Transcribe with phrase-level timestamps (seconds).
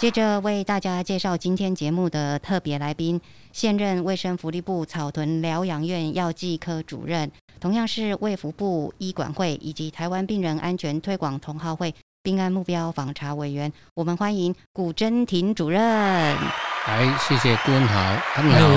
[0.00, 3.20] 接着为大家介绍今天节目的特别来宾，
[3.52, 13.70] 现任卫生福利部草屯疗养院药剂科主任，同样是卫福部医管会以及台湾病人安全推广同好会病案目标访查委员。
[13.92, 15.78] 我们欢迎古真婷主任。
[15.82, 18.68] 来，谢谢顾问好，他们好，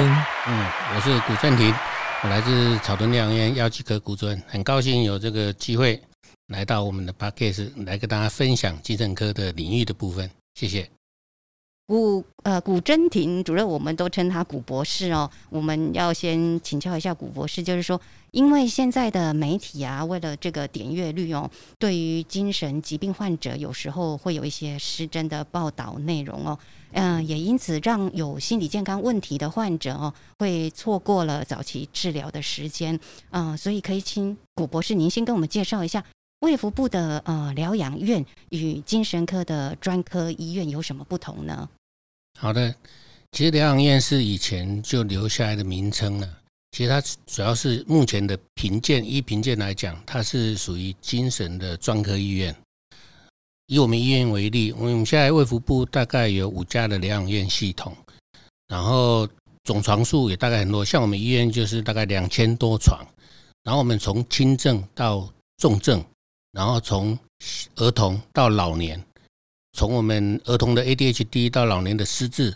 [0.50, 1.74] 嗯，我是古正廷，
[2.24, 6.04] 我来自草屯疗养院药剂科古主任，很高兴有这个机会
[6.48, 10.86] 来到我们的 podcast 来跟大家分享急诊科的领域的部分，谢谢。
[11.94, 15.30] 古呃古真婷主任，我们都称他古博士哦。
[15.52, 26.58] 我们要先请教一下古博士，就是说，因为现在的媒体啊，为了这个点阅率哦，对于精神疾病患者有时候会有一些失真的报道内容哦，
[26.94, 33.00] 嗯、也因此让有心理健康问题的患者哦，会错过了早期治疗的时间。
[33.30, 36.04] 嗯、所以可以请古博士您先跟我们介绍一下。
[36.40, 41.70] 卫福部的呃疗养院与精神科的专科医院有什么不同呢？
[42.40, 42.74] 好的，
[43.32, 46.40] 其实疗养院是以前就留下来的名称了。
[46.72, 52.56] 其实它主要是目前的评鉴，依评鉴来讲，它是属于精神的专科医院。
[53.68, 57.96] 以我们医院为例，我们现在卫福部大概有五家的疗养院系统，
[58.68, 59.28] 然后
[59.64, 60.84] 总床数也大概很多。
[60.84, 63.00] 像我们医院就是大概两千多床，
[63.64, 66.04] 然后我们从轻症到重症，
[66.52, 67.18] 然后从
[67.76, 69.02] 儿童到老年，
[69.74, 72.56] 从我们儿童的 ADHD 到老年的失智，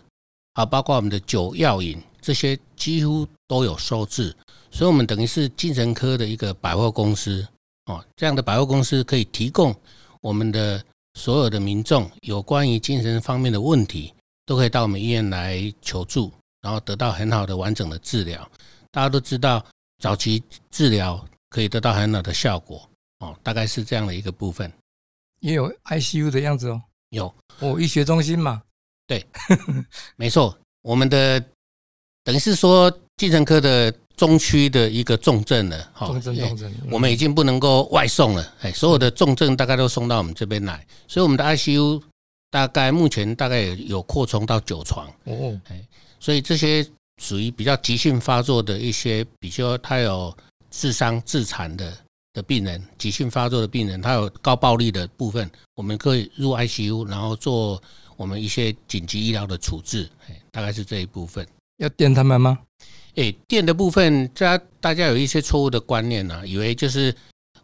[0.54, 4.36] 啊，包括我们的酒药瘾这些几乎都有收治，
[4.72, 7.46] 所以我们等于是精神科的一个百货公司
[7.86, 8.04] 哦。
[8.16, 9.76] 这样的百货公司可以提供
[10.22, 10.84] 我们的
[11.16, 14.14] 所有的民众有关于精神方面的问题，
[14.46, 18.48] 都可以到我们医院来求助，然后得到很好的完整的治疗。
[18.92, 19.66] 大家都知道，
[20.00, 22.88] 早期治疗可以得到很好的效果
[23.20, 24.72] 哦，大概是这样的一个部分。
[25.40, 26.82] 也有 ICU 的样子哦。
[27.10, 27.34] 有。
[27.60, 28.62] 哦，医学中心嘛，
[29.08, 29.26] 对
[30.16, 31.44] 没错，我们的
[32.24, 36.08] 等于是说精神科的中区的一个重症了，哈。
[36.08, 36.72] 重症重症。
[36.84, 36.90] 嗯。
[36.92, 42.02] 我们已经不能够外送了，哎，所有的重症大概都送到我们这边来，所以我们的 ICU
[42.52, 45.84] 大概目前大概有有扩充到九床，哦，哎
[46.20, 46.86] 所以这些
[47.22, 50.36] 属于比较急性发作的一些，比如说他有
[50.70, 51.96] 自伤自残的
[52.38, 57.82] 的病人，急性发作的病人，他有高暴力的部分，我们可以入 ICU，然后做
[58.16, 61.46] 我们一些紧急医疗的处置，哎，大概是这一部分。
[61.78, 62.60] 要电他们吗？
[63.16, 67.12] 诶，电的部分，大家大家有一些错误的观念呢、以为就是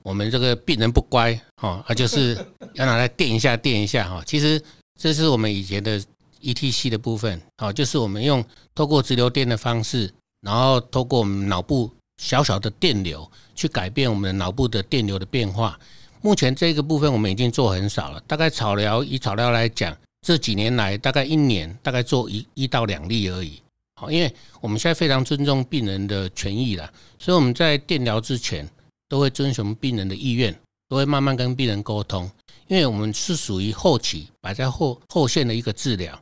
[0.01, 2.35] 我们这个病人不乖哈，啊，就是
[2.73, 4.23] 要拿来电一下电一下哈。
[4.25, 4.59] 其实
[4.99, 6.01] 这是我们以前的
[6.41, 15.79] ETC 的部分，哦，就是我们用透过直流电的方式，然后透过我们脑部小小的电流去改变我们脑部的电流的变化。
[16.21, 23.61] 目前这个部分我们已经做很少了，大概草疗以草疗来讲，这几年来大概一年大概做一一到两例而已。
[23.99, 28.67] 好，因为我们现在非常尊重病人的权益啦，所以我们在电疗之前
[29.09, 32.29] 都会遵循病人的意愿，都会慢慢跟病人沟通。
[32.67, 36.17] 因为我们是属于后期摆在后后线的一个治疗，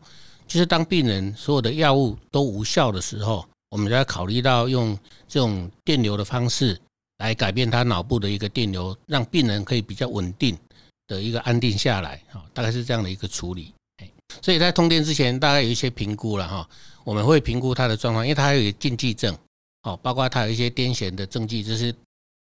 [0.47, 4.97] 就是当病人所有的药物都无效的时候，我们就要考虑到用
[5.27, 6.77] 这种电流的方式
[7.21, 10.57] 来改变他脑部的一个电流，让病人可以比较稳定
[11.05, 12.19] 的一个安定下来。
[12.29, 13.71] 好，大概是这样的一个处理。
[13.97, 14.11] 哎
[14.41, 16.67] 所以在通电之前，大概有一些评估了哈。
[17.03, 19.37] 我们会评估他的状况，因为他有禁忌症，
[19.83, 21.93] 哦，包括他有一些癫痫的症状，这些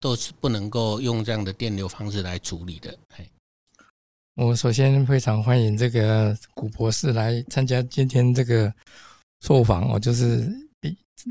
[0.00, 2.96] 都是不能够用这样的电流方式来处理的。
[3.16, 3.28] 哎，
[4.34, 8.72] 我首先非常欢迎这个古博士来参加今天这个
[9.42, 10.50] 受访哦，就是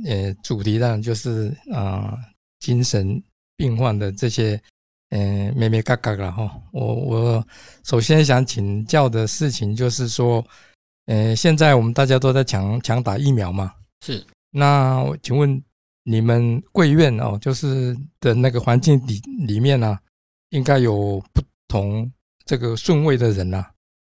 [0.05, 2.15] 呃主题上就是啊、
[2.59, 3.21] 精神
[3.55, 4.61] 病患的这些
[5.09, 6.49] 呃咩咩嘎嘎了哈。
[6.71, 7.47] 我我
[7.83, 10.45] 首先想请教的事情就是说，
[11.05, 13.73] 呃现在我们大家都在抢抢打疫苗嘛，
[14.05, 14.25] 是。
[14.51, 15.61] 那我请问
[16.03, 19.97] 你们贵院哦，就是的那个环境里里面呢、
[20.49, 22.11] 应该有不同
[22.45, 23.65] 这个顺位的人呐、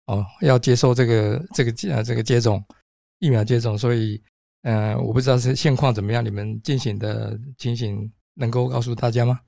[0.07, 2.63] 哦，要接受这个这个接呃这个接种
[3.19, 4.19] 疫苗接种，所以
[4.63, 9.39] 呃，我不知道是现况怎么样，你们进行的情形能够告诉大家吗？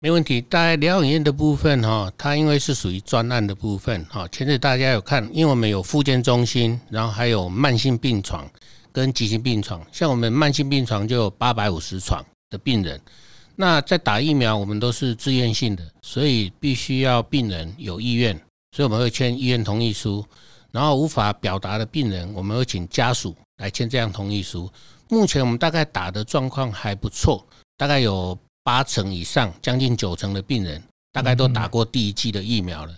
[0.00, 0.40] 没问题。
[0.40, 8.50] 大概疗养院的部分哈，它因为是属于专案的部分哈，其实大家有看，因为我们有复健中心，然后还有慢性病床
[8.92, 13.00] 跟急性病床，像我们慢性病床就有八百五十床的病人。
[13.56, 18.34] 那在打疫苗，我们都是自愿性的，所以必须要病人有意愿，
[18.74, 20.24] 所以我们会签医院同意书。
[20.72, 24.70] 然后无法表达的病人，我们会请家属来签这样同意书。
[25.08, 27.44] 目前我们大概打的状况还不错，
[27.80, 30.82] 大概有八成以上，将近九成的病人
[31.12, 32.94] 大概都打过第一剂的疫苗了。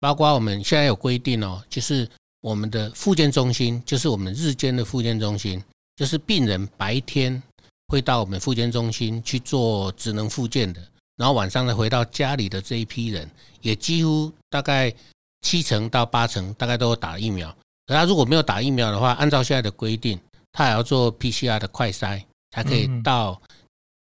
[0.00, 2.08] 包括我们现在有规定哦，就是
[2.40, 5.62] 我们的复健中心，就是我们日间的复健中心，
[5.94, 7.42] 就是病人白天
[7.88, 10.80] 会到我们复健中心去做职能复健的，
[11.18, 13.30] 然后晚上再回到家里的这一批人，
[13.60, 14.90] 也几乎大概。
[15.42, 17.54] 七成到八成大概都有打疫苗，
[17.84, 20.18] 可他如果没有打疫苗的话，按照现在的规定，
[20.52, 23.38] 他还要做 PCR 的快筛才可以到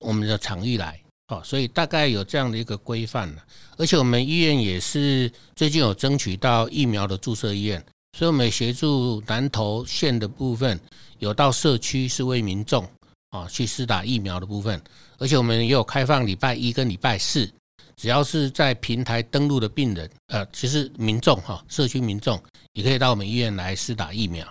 [0.03, 0.99] 我们的场域来。
[1.29, 3.43] 哦，所以大概有这样的一个规范了。
[3.77, 7.83] 而且我们医院也是最近有争取到疫苗的注射医院，
[8.17, 10.77] 所以我们协助南投县的部分
[11.19, 12.87] 有到社区是为民众
[13.29, 14.79] 啊去施打疫苗的部分，
[15.17, 17.49] 而且我们也有开放礼拜一跟礼拜四。
[17.95, 22.41] 只要是在平台登录的病人，呃，其实民众哈，社区民众
[22.73, 24.45] 也可以到我们医院来施打疫苗。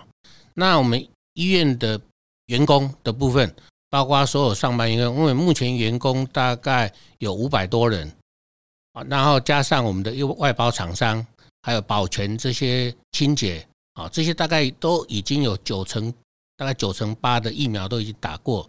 [0.55, 0.99] 那我们
[1.33, 2.01] 医院的
[2.47, 3.53] 员工的部分，
[3.93, 8.11] 包括所有上班员工，因为目前员工大概有五百多人
[8.93, 11.23] 啊，然后加上我们的外包厂商，
[11.61, 13.63] 还有保全这些清洁
[13.93, 16.11] 啊，这些大概都已经有九成，
[16.57, 18.67] 大概九成八的疫苗都已经打过，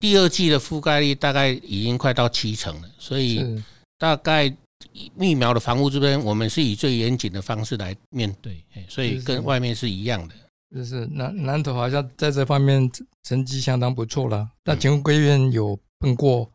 [0.00, 3.62] 第二季的覆盖率大概已经快到七成了，所以。
[4.00, 4.46] 大概
[5.16, 10.34] 疫苗的防护这边，我们是以最严谨的方式来面对，所以跟外面是一样的。
[10.74, 12.90] 就是南南投好像在这方面
[13.22, 14.48] 成绩相当不错了。
[14.64, 16.50] 那请问贵院有碰过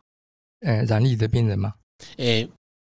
[0.62, 1.74] 呃染疫的病人吗？
[2.18, 2.48] 诶，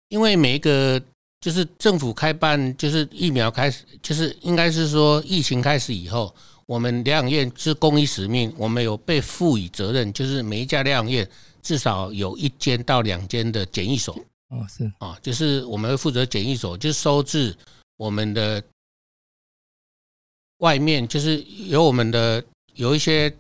[0.09, 1.01] 因为每一个
[1.41, 6.35] 就是政府开办，就是疫苗开始，就是应该是说疫情开始以后，
[6.67, 11.29] 我们疗养院是公益使命，我们有被赋予责任，就是每一家疗养院
[11.63, 14.15] 至少有一间到两间的检疫所。
[14.49, 17.57] 哦，是啊，就是我们会负责检疫所，就是收治
[17.97, 18.63] 我们的
[20.63, 22.43] 外面，就是有我们的
[22.75, 23.31] 有一些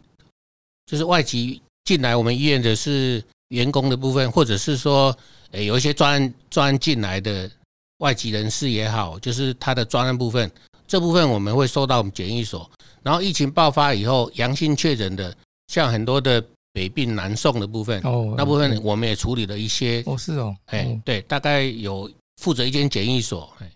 [0.86, 5.16] 就是外籍进来我们医院的是员工的部分，或者是说，
[5.50, 7.50] 诶有一些专案专案进来的
[7.98, 10.48] 外籍人士也好，就是他的专案部分，
[10.86, 12.70] 这部分我们会收到我们检疫所。
[13.02, 15.36] 然后疫情爆发以后，阳性确诊的，
[15.68, 16.44] 像很多的。
[16.74, 20.02] 北病南送的部分，哦，那部分我们也处理了一些。
[20.06, 23.70] 哦，是哦，哎，对，大概有负责一间检疫所，哎，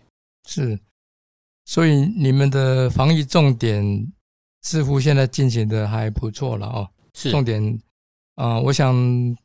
[0.49, 0.79] 是。
[1.67, 3.83] 所以你们的防疫重点
[4.61, 6.89] 似乎现在进行的还不错了哦。
[7.13, 7.29] 是。
[7.29, 7.61] 重点
[8.35, 8.95] 啊，我想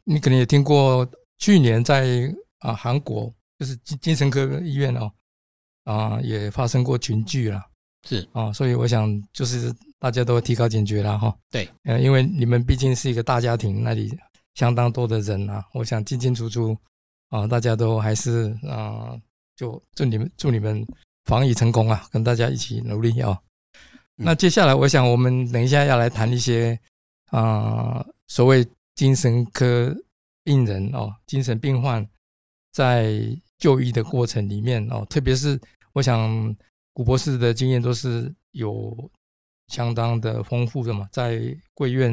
[0.05, 1.07] 你可能也听过，
[1.39, 3.29] 去年在啊韩国
[3.59, 5.11] 就是精精神科医院哦，
[5.83, 7.61] 啊也发生过群聚了。
[8.09, 11.37] 是啊，所以我想就是大家都提高警觉了哈。
[11.51, 14.17] 对，呃，因为你们毕竟是一个大家庭，那里
[14.55, 16.77] 相当多的人啊，我想进进出出
[17.31, 19.17] 啊，大家都还是啊，
[19.57, 20.87] 就祝你们祝你们
[21.25, 23.39] 防疫成功啊，跟大家一起努力啊。
[24.17, 26.79] 那接下来，我想我们等一下要来谈一些
[27.31, 29.95] 啊，所谓精神科
[30.45, 32.07] 病人哦，精神病患
[32.73, 33.21] 在
[33.59, 35.61] 就医的过程里面哦，特别是
[35.93, 36.57] 我想。
[36.95, 39.11] 古博士的经验都是有
[39.69, 41.41] 相当的丰富的嘛，在
[41.73, 42.13] 贵院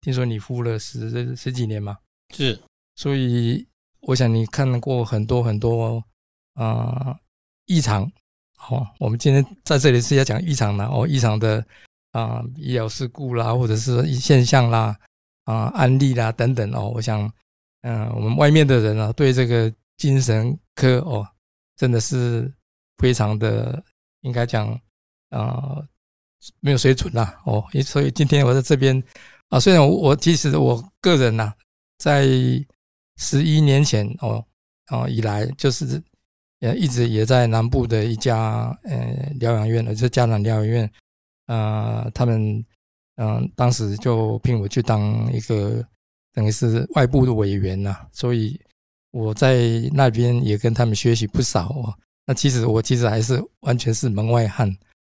[0.00, 1.96] 听说你服务了十十几年嘛，
[2.34, 2.60] 是，
[2.96, 3.64] 所以
[4.00, 6.02] 我想你看过很多很多
[6.54, 7.16] 啊
[7.66, 8.10] 异常，
[8.58, 11.64] 好，我们今天在这里是要讲异常的哦，异常的
[12.12, 14.96] 啊医疗事故啦，或者是现象啦
[15.44, 17.30] 啊案例啦等等哦，我想
[17.82, 21.26] 嗯我们外面的人啊对这个精神科哦
[21.76, 22.52] 真的是
[22.98, 23.82] 非常的。
[24.22, 24.68] 应该讲
[25.30, 25.76] 啊，
[26.58, 29.00] 没有水准啦哦，所以今天我在这边
[29.48, 31.54] 啊，虽然我其实我个人呐，
[31.98, 32.26] 在
[33.16, 34.44] 十一年前哦
[34.90, 36.02] 哦以来，就是
[36.60, 40.90] 呃一直也在南部的一家呃疗养院，就是家长疗养院
[41.46, 42.64] 啊，他们
[43.16, 45.84] 嗯当时就聘我去当一个
[46.34, 48.60] 等于是外部的委员呐，所以
[49.10, 51.94] 我在那边也跟他们学习不少哦。
[52.26, 54.70] 那其实我其实还是完全是门外汉，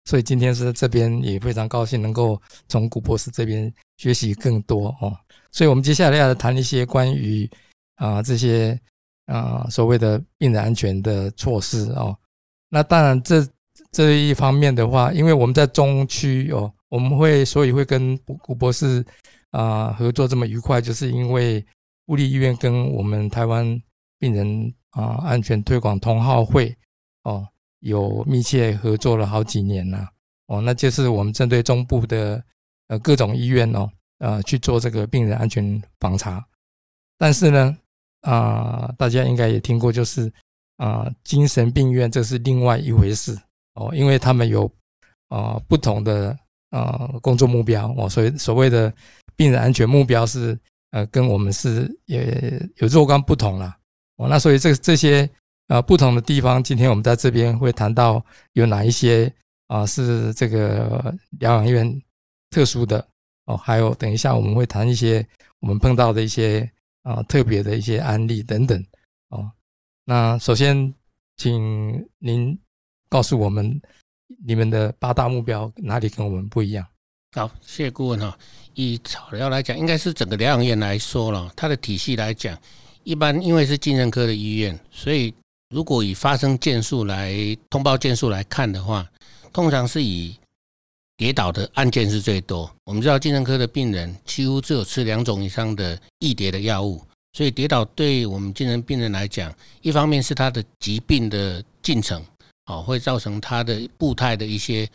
[0.06, 5.16] 所以今天是这边也非常高兴能够从古博士这边学习更多哦。
[5.52, 7.48] 所以我们接下来要谈一些关于
[7.96, 8.80] 啊这些
[9.26, 12.18] 啊所谓的病人安全的措施哦。
[12.70, 13.48] 那当然这
[13.92, 19.06] 这一方面的话，因为我们在中区哦，我们会所以会跟古博士
[19.52, 21.66] 啊合作这么愉快，就是因为
[22.08, 23.82] 物理医院跟我们台湾
[24.20, 26.76] 病人啊安全推广同好会。
[27.24, 27.48] 哦，
[27.80, 30.06] 有密切合作了好几年了。
[30.48, 32.44] 哦，那就是我们针对中部的
[32.88, 36.46] 呃各种医院哦，呃去做这个病人安全访查。
[37.18, 37.78] 但是呢，
[38.24, 40.32] 啊，大家应该也听过，就是
[40.78, 43.38] 啊，精神病院这是另外一回事
[43.76, 44.70] 哦，因为他们有
[45.28, 46.38] 啊不同的
[46.70, 48.92] 啊工作目标哦，所以所谓的
[49.36, 50.58] 病人安全目标是
[50.92, 53.76] 呃跟我们是也有若干不同了
[54.16, 54.30] 哦。
[54.30, 55.30] 那所以这这些
[55.68, 59.30] 啊不同的地方，今天我们在这边会谈到有哪一些
[59.68, 62.02] 啊是这个疗养院
[62.52, 63.06] 特殊的
[63.48, 65.28] 哦，还有等一下我们会谈一些
[65.60, 66.70] 我们碰到的一些。
[67.04, 68.84] 啊，特别的一些案例等等
[69.30, 69.50] 哦。
[70.06, 70.94] 那首先，
[71.38, 72.58] 请您
[73.10, 73.82] 告诉我们
[74.46, 76.86] 你们的八大目标哪里跟我们不一样？
[77.34, 78.38] 好，谢谢顾问哈。
[78.74, 82.58] 以草疗来讲，应该是整个疗养院来说了，它的体系来讲，
[83.04, 85.34] 一般因为是精神科的医院，所以
[85.70, 87.34] 如果以发生件数来
[87.70, 89.08] 通报件数来看的话，
[89.52, 90.36] 通常是以
[91.16, 92.70] 跌倒的案件是最多。
[92.86, 97.02] 我们知道精神科的病人几乎只有吃两种以上的易跌的药物，
[97.34, 102.24] 所以跌倒对我们精神病人来讲，一方面是他的疾病的进程，
[102.66, 104.90] 哦，会造成他的步态的一些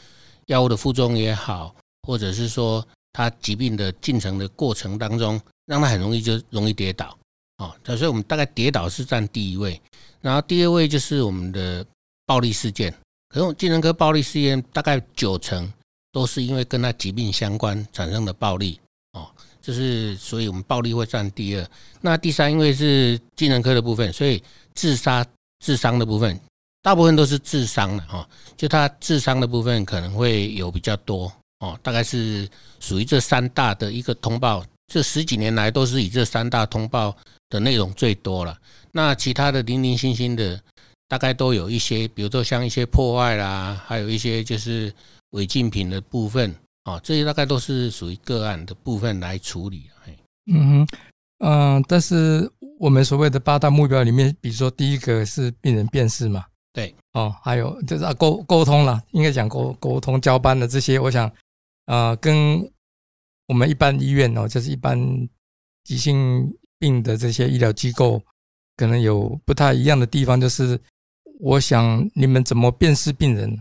[0.46, 7.16] 药物的副作用也好，或者是说他疾病的进程的过程当中，让他很容易就容易跌倒，
[7.58, 9.80] 哦，所以我们大概跌倒是占第一位，
[10.20, 11.86] 然后第二位就是我们的
[12.26, 12.92] 暴力事件，
[13.28, 15.72] 可是精神科暴力事件大概九成。
[16.10, 18.80] 都是因为跟他疾病相关产生的暴力
[19.12, 19.28] 哦，
[19.60, 21.70] 就是所以我们暴力会占第二。
[22.00, 24.42] 那第三，因为是精神科的部分，所以
[24.74, 25.24] 自杀、
[25.60, 26.38] 自伤的部分，
[26.82, 28.26] 大部分都是自伤的哈。
[28.56, 32.48] 就他自伤的部分可能会有比较多哦，大概是
[32.80, 34.64] 属于这三大的一个通报。
[34.92, 37.14] 这十几年来都是以这三大通报
[37.50, 38.56] 的内容最多了。
[38.92, 40.58] 那其他的零零星星的，
[41.06, 44.90] 大概都有一些，比如说像一些破坏啦，还有一些就是。
[45.30, 46.54] 违禁品的部分
[46.84, 49.90] 啊，这些大概都是属于个案的部分来处理。
[50.50, 50.98] 嗯哼，
[51.44, 61.30] 嗯，但是我们所谓的八大目标里面，比如说第一个是病人辨识嘛，对，哦，还有就是啊沟沟通了，应该讲沟沟通交班的这些，我想
[61.84, 62.58] 啊，跟
[63.46, 64.98] 我们一般医院哦，就是一般
[65.84, 68.22] 急性病的这些医疗机构，
[68.76, 70.80] 可能有不太一样的地方，就是
[71.40, 73.54] 我想你们怎么辨识病人？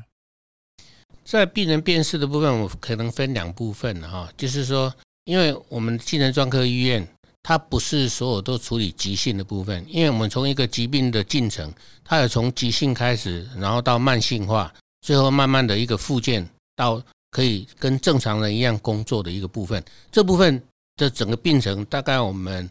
[1.30, 4.94] 在病人辨识的部分，我可能分两部分哈，就是说，
[5.26, 7.06] 因为我们精神专科医院，
[7.44, 11.70] 它不是所有都处理急性的部分，因为我们从一个疾病的进程，
[12.06, 19.84] 它有从急性开始，然后到慢性化，最后慢慢的一个复健，到可以跟正常人一样工作的一个部分。
[20.10, 20.64] 这部分
[20.96, 22.70] 的整个病程，大概我们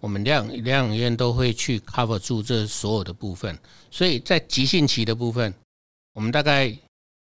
[0.00, 3.58] 我们两两养院都会去 cover 住这所有的部分，
[3.90, 5.54] 所以在急性期的部分，
[6.12, 6.76] 我们大概。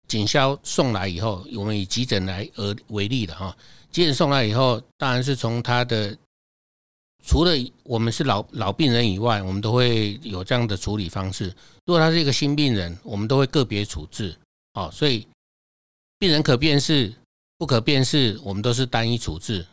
[0.07, 3.55] 警消送来以后，我们以急诊来而为例的哈，
[3.91, 6.15] 急诊送来以后，当然是从他的
[7.25, 7.51] 除了
[7.83, 11.45] 我们是老老病人以外，我们都会有这样的处理方式。
[11.85, 14.35] 如果他是一个新病人，我们都会个别处置。
[14.73, 15.25] 哦，所以
[16.19, 17.13] 病人可辨识、
[17.57, 19.65] 不可辨识，我们都是单一处置。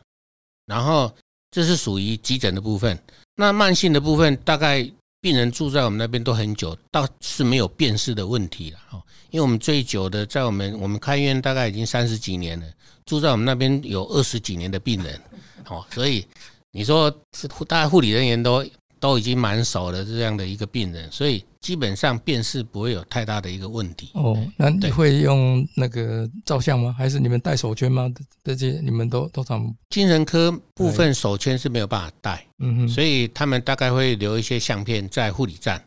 [0.67, 1.13] 然后
[1.51, 2.97] 这是属于急诊的部分。
[3.35, 4.89] 那慢性的部分，大概
[5.21, 8.79] 病人住在我们那边都很久，倒是没有辨识的问题了。
[8.93, 9.03] 哦。
[9.31, 12.67] 因为我们最久的在我们我们开院大概已经三十几年了，
[13.07, 15.21] 住在我们那边有二十几年的病人，
[15.69, 16.27] 哦，所以
[16.73, 18.65] 你说是大概护理人员都
[19.01, 24.11] 都已经蛮熟的这样的一个病人，所以基本上辨识不会有太大的一个问题。
[24.15, 26.95] 哦，那你会用那个照相吗？
[26.97, 28.09] 还是你们戴手圈吗？
[28.45, 35.83] 这些你们都都常精神科部分手圈是没有办法戴，嗯哼，所以他们大概会留一些相片在护理站，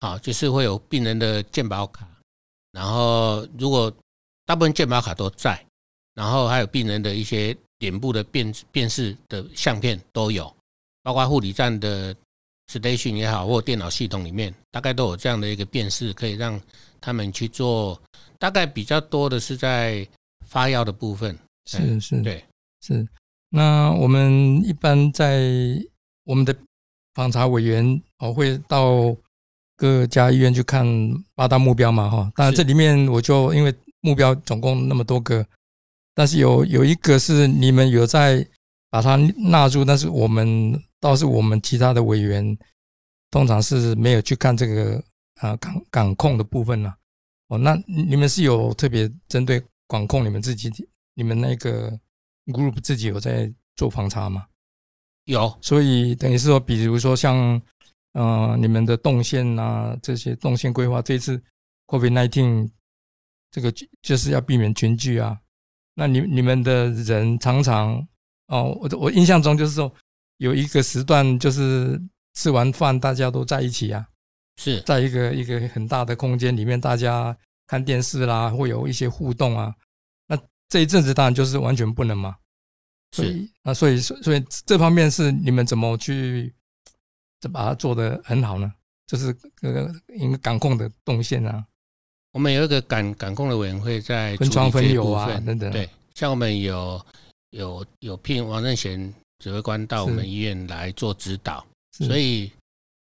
[0.00, 2.08] 好，就是会有病人的健保卡。
[2.72, 3.92] 然后，如果
[4.46, 5.60] 大部分健保卡都在，
[6.14, 10.50] 然后还有病人的一些脸部的辨辨识的相片都有，
[11.02, 12.14] 包括护理站的
[12.70, 16.60] station 也好，或电脑系统里面，大概都有这样的一个辨识，可以让
[17.00, 18.00] 他们去做。
[18.38, 20.06] 大概比较多的是在
[20.46, 21.36] 发药的部分，
[21.66, 22.44] 是是，对
[22.80, 23.06] 是。
[23.48, 25.42] 那我们一般在
[26.24, 26.56] 我们的
[27.14, 29.16] 访查委员哦会到。
[29.80, 30.86] 各家医院去看
[31.34, 35.42] 八大目标嘛，哈，当然这里面我就因为目标总共那么多个，
[36.14, 38.46] 但是有有一个是你们有在
[38.90, 42.56] 把它纳入，但是我们倒是我们其他的委员
[43.30, 45.02] 通常是没有去看这个
[45.40, 46.94] 啊港港控的部分呢。
[47.48, 50.70] 哦，那你们是有特别针对管控你们自己，
[51.14, 51.90] 你们那个
[52.46, 54.46] group 自己有在做防查吗？
[55.24, 57.60] 有，所以等于是说，比如说像。
[58.14, 61.40] 嗯，你们的动线啊，这些动线规划，这次
[61.86, 62.68] COVID nineteen
[63.52, 65.40] 这个就是要避免群聚啊，
[65.94, 68.04] 那你你们的人常常
[68.48, 69.94] 哦，我我印象中就是说
[70.40, 72.00] 有一个时段，就是
[72.32, 74.06] 吃完饭大家都在一起啊，
[74.56, 79.74] 是在一个一个很大的空间里面，大家看电视啦，会有一些互动啊。
[80.26, 82.34] 那这一阵子当然就是完全不能嘛。
[83.12, 86.54] 所以啊，所以所以这方面是你们怎么去，
[87.42, 88.72] 怎把它做得很好呢？
[89.06, 91.62] 就是呃一个感控的动线啊。
[92.32, 95.70] 我们有一个感感控的委员会在分窗分流啊等等。
[95.70, 97.04] 对，像我们有
[97.50, 102.52] 有有聘王正贤指挥官到我们医院来做指导，所以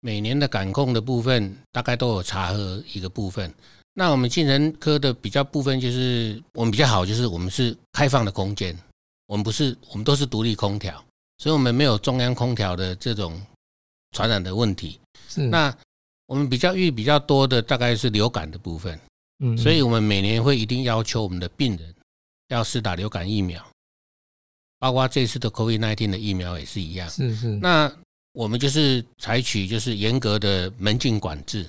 [0.00, 3.52] 每年的感控的部分大概都有查核一个部分。
[3.94, 8.78] 那我们精神科的比较部分就是我们比较好，就是我们是开放的空间。
[9.26, 11.04] 我们不是，我们都是独立空调，
[11.37, 13.38] 所以我们没有中央空调的这种
[14.12, 14.99] 传染的问题。
[15.28, 15.76] 是，那
[16.26, 18.99] 我们比较遇比较多的大概是流感的部分，
[19.40, 21.94] 嗯，所以我们每年会一定要求我们的病人
[22.49, 23.62] 要施打流感疫苗，
[24.78, 27.08] 包括这次的 COVID-19 的疫苗也是一样。
[27.11, 27.90] 是是，那
[28.32, 31.68] 我们就是采取就是严格的门禁管制，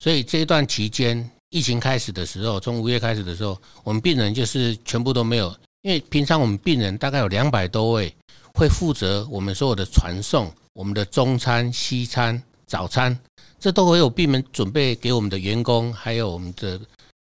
[0.00, 5.54] 所以这一段期间疫情开始的时候，从五月开始的时候，我们病人就是全部都没有。
[5.82, 8.14] 因为平常我们病人大概有两百多位，
[8.54, 13.18] 会负责我们所有的传送，我们的中餐、西餐、早餐，
[13.60, 16.80] 这都会有病人准备给我们的员工，还有我们的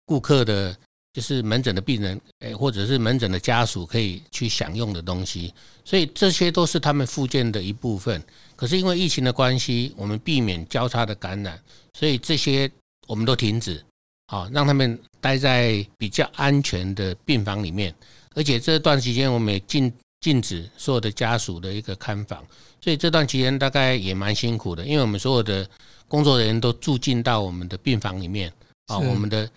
[0.06, 0.76] 顾客的，
[1.14, 5.54] 就是门诊的病人，诶，或者是门诊的家属可以去享用的东西。
[5.84, 8.20] 所以这些都是他们附件的一部分。
[8.56, 11.56] 可是因为疫情的关系，我们避免交叉的感染，
[11.96, 12.68] 所以这些
[13.06, 13.80] 我们都停止，
[14.26, 17.94] 好让他们待在比较安全的病房里面。
[18.34, 22.44] 而且这段期间，我们也禁禁止所有的家属的一个看房，
[22.80, 25.68] 所以这段期间大概也蛮辛苦的，因为我们所有的
[26.08, 28.52] 工作人员都住进到我们的病房里面
[28.86, 29.48] 啊，我们的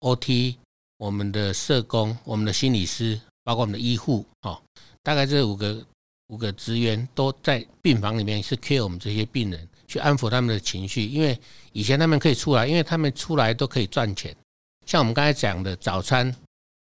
[0.00, 0.56] OT、
[0.96, 4.60] 我们的社工、我们的心理师，包括我们的医护哦，
[5.02, 5.84] 大概这五个
[6.28, 11.38] 五个职员都在病房里面是 care 我们这些病人，去安抚他们的情绪，因为
[11.72, 14.34] 以前他们可以出来，因为他们出来都可以赚钱，
[14.86, 16.34] 像我们刚才讲的早餐，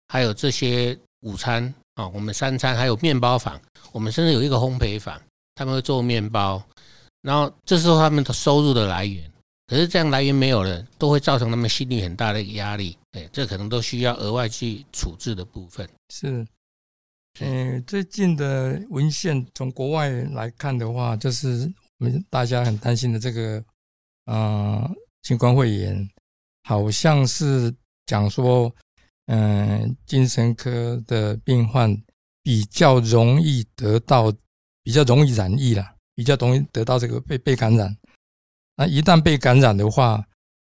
[0.08, 0.98] 还有这些。
[1.22, 5.20] 午餐啊，我们三餐还有面包房，我们甚至有一个烘焙坊，
[5.56, 6.62] 他们会做面包，
[7.22, 9.28] 然后这时候他们的收入的来源，
[9.66, 15.88] 可是这样来源没有了，都会造成他们心理很大的压力，哎，这可能都需要额外去处置的部分。
[16.08, 16.46] 是，
[17.40, 23.64] 嗯，最近的文献从国外来看的话，就是我们大家很担心的这个，
[24.26, 24.90] 啊，
[25.22, 26.08] 新冠肺炎，
[26.64, 27.74] 好像是
[28.06, 28.74] 讲说。
[29.28, 32.00] 嗯，精神科的病患
[32.44, 34.32] 比较容易得到，
[34.84, 37.92] 比较容易染疫了，比较容易得到这个被被感染。
[38.76, 40.24] 那一旦被感染的话，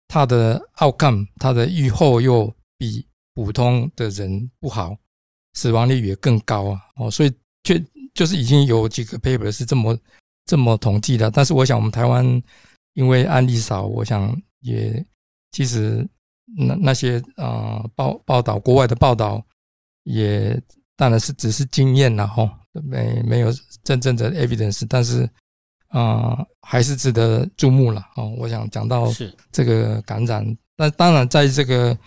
[0.08, 4.98] 他的 outcome，他的预后又比普通的人不好，
[5.54, 6.82] 死亡率也更高啊。
[6.96, 7.32] 哦，所以
[7.64, 7.76] 就
[8.14, 9.98] 就是已经有几个 paper 是这么
[10.46, 11.30] 这么统计的。
[11.30, 12.26] 但是我想我们台湾
[12.94, 15.06] 因为案例少，我想也
[15.52, 16.08] 其实。
[16.56, 19.46] 那那些啊报报道国外的报道
[20.04, 20.58] 也
[20.96, 23.50] 当然是只是经验了哈，没没有
[23.84, 25.30] 真正的 evidence，但是
[25.90, 28.34] 啊还是值得注目了哦。
[28.38, 29.08] 我想讲到
[29.52, 31.98] 这个感染，那当然在这个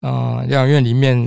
[0.00, 1.18] 啊疗养院里面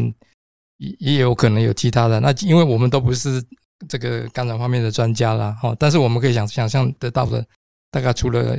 [0.77, 3.43] 也也有可能有其他的，那因为我们都不是
[3.87, 7.45] 这个感染方面的专家啦哈，但是我们可以想想象得到的，
[7.91, 8.57] 大概除了。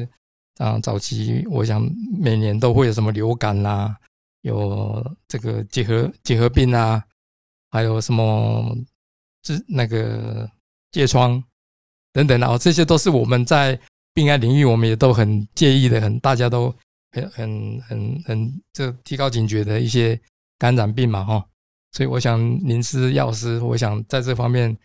[0.58, 1.82] 啊，早期我想
[2.20, 3.96] 每年都会有什么流感啦，
[4.42, 7.02] 有这个结核结核病啊，
[7.70, 8.76] 还有什么
[9.42, 10.48] 治那个
[10.92, 11.42] 疥疮
[12.12, 13.78] 等等啊，这些都是我们在
[14.14, 16.74] 病案领域我们也都很介意的，很大家都
[17.12, 20.20] 很很很很这提高警觉的一些
[20.58, 21.44] 感染病嘛哈，
[21.92, 24.76] 所以我想您是药师，我想在这方面，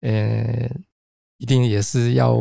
[0.00, 0.70] 呃，
[1.38, 2.36] 一定也是要。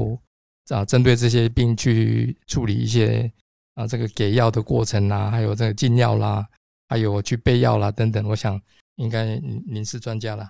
[0.70, 3.30] 啊，针对这些病去处理一些
[3.76, 6.48] 啊，这个给药的过程啦，还有这个进药啦，
[6.88, 8.60] 还有去备药啦等等，我想
[8.96, 10.50] 应该您是专家了。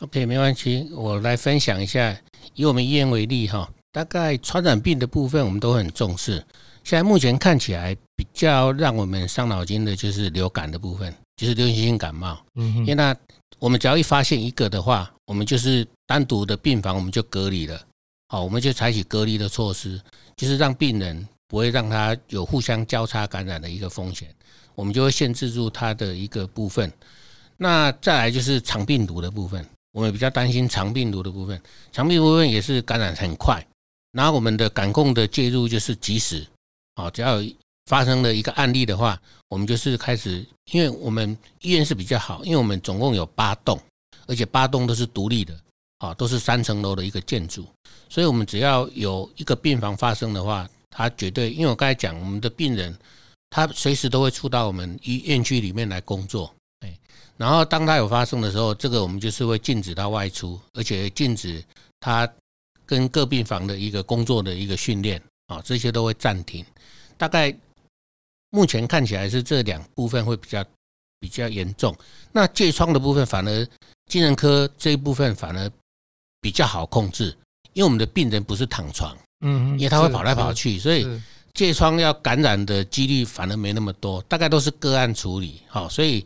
[0.00, 2.14] OK，没关系，我来分享一下。
[2.54, 6.32] 以我们医院为例哈，大概传染病的部分我们都很重视。
[6.84, 12.38] 现在目前看起来比较让我们伤脑筋的就是流感的部分，就是流行性感冒。
[12.56, 13.16] 嗯，因为那
[13.58, 17.80] 我们只要一发现一个的话，我们就是单独的病房我们就隔离了。
[18.28, 19.98] 好，我们就采取隔离的措施，
[20.36, 24.28] 就是让病人不会让他有互相交叉感染的一个风险，
[24.74, 26.92] 我们就会限制住他的一个部分。
[27.56, 31.58] 那再来就是肠病毒的部分，我们比较担心肠病毒的部分，
[31.90, 33.66] 肠病毒部分也是感染很快，
[34.12, 36.46] 然后我们的感控的介入就是及时，
[36.96, 37.42] 啊，只要
[37.86, 43.80] 发生了一个案例的话，我们就是开始，因为我们医院是比较好，因为我们总共有八栋，
[44.26, 45.58] 而且八栋都是独立的，
[45.96, 47.66] 啊，都是三层楼的一个建筑，
[48.10, 52.94] 所以我们只要有一个病房发生的话，它绝对，因为我刚才讲，我们的病人
[53.48, 56.54] 他随时都会出到我们医院区里面来工作，
[57.36, 61.62] 然后当它有发生的时候，这个我们就是会禁止它外出，而且禁止
[62.00, 62.28] 它
[62.84, 66.64] 跟各病房的一个工作的一个训练，啊，这些都会暂停，
[67.16, 67.56] 大概。
[68.50, 70.64] 目前看起来是这两部分会比较
[71.18, 71.94] 比较严重，
[72.32, 73.68] 那疥疮的部分反而
[74.06, 75.70] 精神科这一部分反而
[76.40, 77.36] 比较好控制，
[77.74, 81.04] 因为我们的病人不是躺床，嗯，因为他会跑来跑去，所以
[81.54, 86.24] 疥疮要感染的几率反而没那么多，大概都是个案处理，好，所以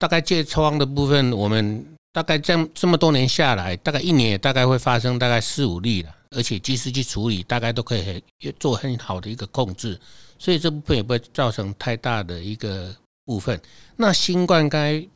[0.00, 8.22] 大概疥疮的部分，我们大概这样这么多年下来，大概一年也大概会发生大概四五例了，而且及时去处理，大概都可以很
[8.58, 10.00] 做很好的一个控制。
[10.38, 13.60] 所以这部分也不会造成太大的一个部分。
[13.94, 15.06] 那新冠刚才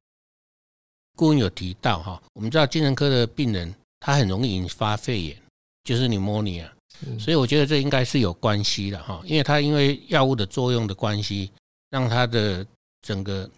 [1.16, 5.37] 顾问有提到哈，我们知道精神科的病人他很容易引发肺炎，
[5.83, 6.70] 就是你摸你啊，
[7.18, 11.51] 所以我觉得这应该是有关系的哈，因为他因为药物的作用的关系，
[11.88, 12.66] 让他的
[13.01, 13.49] 整个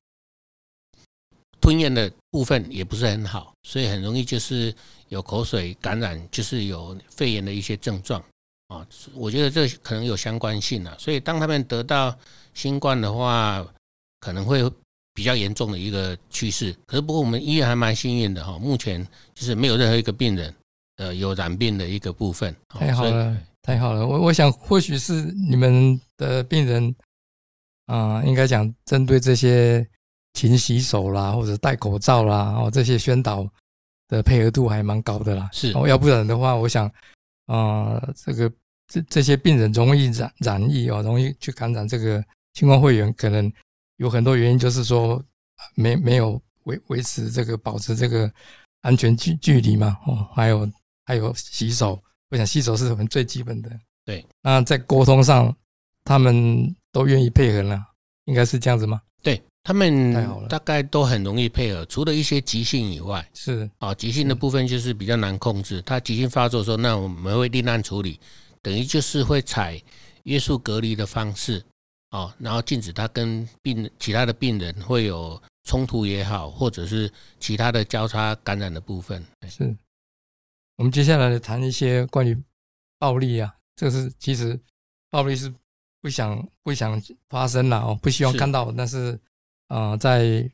[1.67, 4.73] 吞咽的部分也不是很好，所以很容易就是
[5.09, 8.23] 有口水感染，就是有肺炎的一些症状。
[8.69, 12.17] 啊，我觉得这可能有相关性啊，所以当他们得到
[12.55, 13.67] 新冠的话，
[14.21, 14.63] 可能会
[15.13, 16.73] 比较严重的一个趋势。
[16.87, 20.55] 可是不过我们医院还蛮幸运的哈，目前就是没有任何一个病人
[20.99, 22.55] 呃有染病的一个部分。
[22.69, 24.07] 太好了，太好了。
[24.07, 26.95] 我我想或许是你们的病人
[27.87, 29.85] 啊，应该讲针对这些
[30.37, 33.49] 勤洗手啦，或者戴口罩啦，哦这些宣导
[34.09, 35.49] 的配合度还蛮高的啦。
[35.53, 36.93] 是，哦要不然的话，我想。
[37.47, 38.53] 啊，这个
[38.89, 42.21] 这这些病人容易染染疫哦，容易去感染这个
[42.55, 43.53] 新冠肺炎，可能
[43.99, 45.23] 有很多原因，就是说
[45.77, 48.29] 没没有维维持这个保持这个
[48.81, 50.69] 安全距距离嘛，哦，还有
[51.05, 53.71] 还有洗手，我想洗手是我们最基本的。
[54.05, 55.57] 对，那在沟通上，
[56.03, 57.81] 他们都愿意配合了，
[58.25, 59.01] 应该是这样子吗？
[59.27, 59.43] 对。
[59.65, 60.15] 他们
[60.49, 65.83] 大概都很容易配合，除了一些急性以外，是啊，急性的部分就是比较难控制。
[65.83, 68.21] 他急性发作的时候，那我们会立案处理，
[68.63, 69.83] 等于就是会采
[70.23, 71.61] 约束隔离的方式，
[72.13, 77.11] 哦，然后禁止他跟病其他的病人会有冲突也好，或者是
[77.41, 79.21] 其他的交叉感染的部分。
[79.49, 79.77] 是，
[80.77, 82.41] 我们接下来谈一些关于
[83.01, 84.57] 暴力啊，这是其实
[85.11, 85.53] 暴力是
[86.07, 89.19] 不想不想发生了哦，不希望看到，但是。
[89.69, 90.49] 啊，在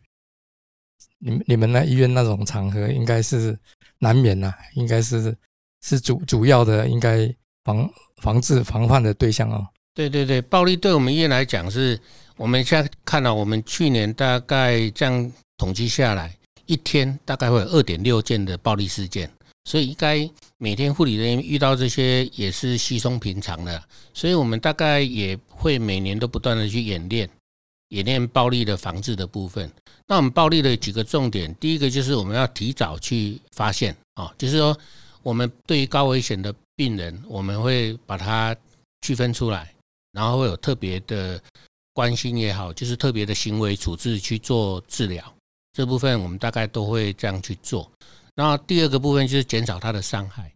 [1.19, 3.55] 你们你们那医院那种场合，应该是
[3.99, 5.37] 难免呐，应该是
[5.83, 7.31] 是主主要的，应该
[7.63, 7.87] 防
[8.23, 9.69] 防治防范的对象哦。
[9.93, 12.01] 对对对，暴力对我们医院来讲，是
[12.39, 16.35] 我们现在看到，我们去年大概这样统计下来，
[16.65, 19.31] 一天大概会有二点六件的暴力事件，
[19.65, 27.29] 所以应该每天护理人员遇到这些也是稀松平常的，所以我们大概也会每年都不断的去演练。
[27.89, 29.71] 演练暴力的防治的部分，
[30.07, 34.75] 那我们暴力的几个重点，第一个就是我们要提早去发现啊，就是说
[35.23, 38.57] 我们对于高危险的病人，我们会把它
[39.03, 39.75] 区分出来，
[40.13, 41.39] 然后会有特别的
[41.93, 45.23] 关心也好，就是特别的行为处置去做治疗，
[45.75, 47.93] 这部分我们大概都会这样去做。
[48.35, 50.53] 然后第二个部分就是减少他的伤害，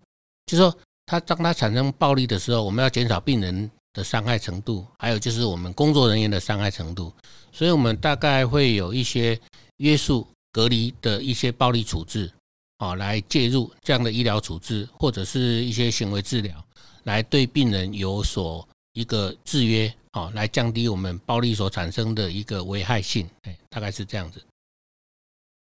[0.46, 3.70] 就是说他当他产生暴力的时候，我们要减少病人。
[3.96, 7.10] 的伤害程度，还有就是我们工作人员的伤害程度，
[7.50, 9.40] 所以我们大概会有一些
[9.78, 12.30] 约束、隔离的一些暴力处置，
[12.76, 16.62] 啊，来介入这样的医疗处置，或者是一些行为治疗，
[17.04, 24.44] 来对病人有所一个制约，啊，来降低我们暴力所产生的一个危害性，哎，大概是这样子。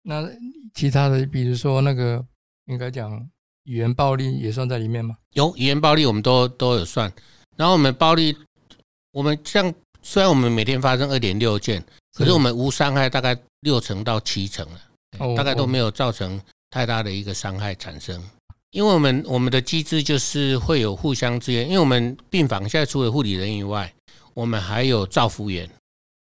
[0.09, 0.27] 那
[0.73, 2.25] 其他的，比如说那个，
[2.65, 3.11] 应该讲
[3.65, 5.15] 语言暴力也算在里面吗？
[5.33, 7.13] 有语言暴力，我们都都有算。
[7.55, 8.35] 然后我们暴力，
[9.11, 11.85] 我们像虽然我们每天发生二点六件，
[12.17, 16.41] 可是我们无伤害大概六成到七成了，大概都没有造成
[16.71, 18.19] 太大的一个伤害产生。
[18.71, 23.93] 因为我们我们的机制就是会有互相支援，因为我们病房现在除了护理人以外，
[24.33, 25.69] 我们还有照护员，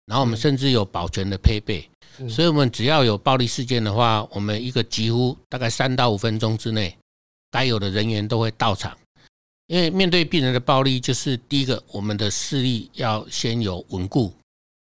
[0.06, 1.88] 然后我们甚至有保全的配备，
[2.28, 6.96] 所以我们只要有暴力事件的话，我们一个几乎大概三到五分钟之内，
[7.50, 8.96] 该有的人员都会到场。
[9.68, 14.32] 因为面对病人的暴力，就是第一个，我们的视力要先有稳固，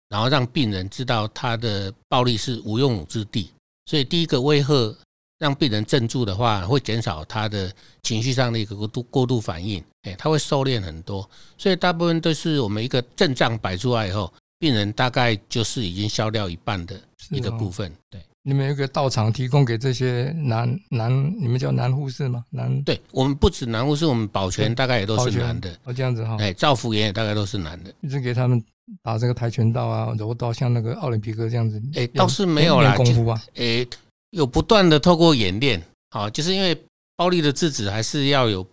[0.09, 3.51] 然后让病人知道他的暴力是无用武之地。
[3.85, 4.97] 所以第一个威吓，
[5.37, 11.29] 让病人镇住的话，会减少他的情绪上的一个过度过度反应，哎，他会收敛很多。
[11.57, 16.95] 所以大部分都是我们一个阵仗摆出来以后，病人大概就是已经消掉一半的
[17.31, 17.91] 一个部分。
[18.11, 22.45] 对，你们有一个道场提供给这些男男，你们叫男护士吗？
[22.51, 28.63] 男对我们不止男护士，我们保全大概也都是男的，哦，这样子哈，哎，造福员也大概都是男的，一直给他们
[29.01, 31.81] 打这个跆拳道啊、柔道，像那个奥林匹克这样子。
[31.95, 33.41] 哎，练倒是没有啦，功夫啊。
[33.55, 33.87] 诶，
[34.29, 36.79] 有不断的透过演练，好、就是因为
[37.15, 38.63] 暴力的制止还是要有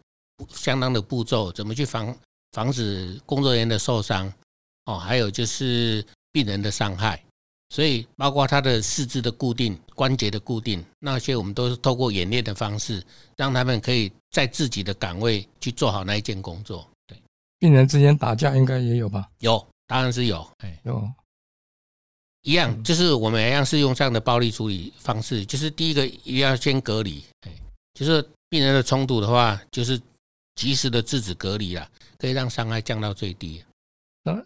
[0.52, 2.14] 相当的步骤，怎么去防
[2.52, 4.30] 防止工作人员的受伤，
[4.88, 7.22] 哦，还有就是病人的伤害，
[7.68, 13.04] 所以包括他的四肢的固定、关节的固定，那些我们都是透过演练的方式，
[13.36, 16.88] 让他们可以在自己的岗位去做好那一件工作。
[17.06, 17.22] 对，
[17.58, 19.28] 病人之间打架应该也有吧？
[19.40, 20.80] 有，当然是有，哎。
[20.84, 21.06] 有，
[22.44, 27.52] 一样，嗯就是我们一样是用这样的暴力处理方式，就是第一个一定要先隔离，哎，
[27.92, 30.00] 就是病人的冲突的话，就是
[30.54, 33.62] 及时的制止隔离啦，可以让伤害降到最低。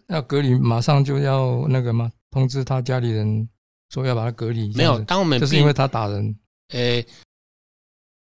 [0.07, 2.11] 那要隔离，马上就要那个吗？
[2.31, 3.47] 通知他家里人
[3.89, 4.73] 说要把他隔离。
[4.75, 6.35] 没有，当我们就是因为他打人。
[6.69, 7.03] 呃，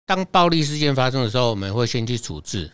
[0.05, 2.71] 当暴力事件发生的时候，我们会先去处置。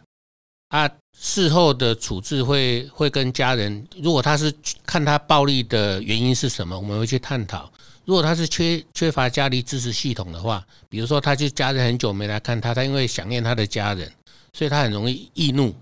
[0.70, 4.52] 啊，事后的处置会会跟家人，如果他是
[4.86, 7.72] 看他暴力的原因是什么，我们会去探讨。
[8.06, 14.12] 如果他是缺缺乏家里支持系统的话，比如说他就家人很久没来看他，他因为想念他的家人，
[14.52, 15.74] 所以他很容易易怒，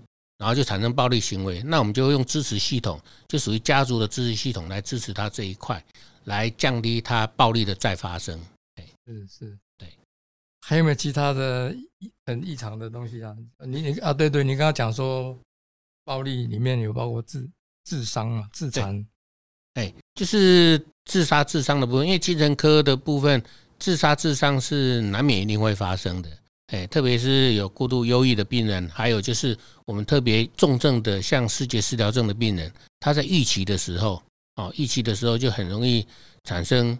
[0.42, 1.62] 然后就产生暴力行为。
[1.62, 5.80] 那我们就会用支持系统，就属于家族的支持系统来支持他这一块，
[6.24, 8.36] 来降低他暴力的再发生。
[9.06, 9.88] 是是，对。
[10.66, 13.36] 还有没有其他的异很异常的东西啊？
[13.64, 15.38] 你你啊，对对，你刚刚讲说
[16.04, 17.48] 暴力里面有包括自
[17.84, 19.06] 自伤啊、自残，
[19.74, 23.40] 哎，就是自杀自伤的部分，因为精神科的部分，
[23.78, 26.28] 自杀自伤是难免一定会发生的。
[26.72, 34.22] 哎，特别是有过度忧郁的病人，还有就是我们特别重症的，像视觉失调症的病人，他在预期的时候，
[34.56, 36.06] 哦，预期的时候就很容易
[36.44, 36.98] 产生